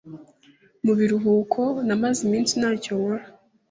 [0.85, 3.23] Mu biruhuko, namaze iminsi ntacyo nkora.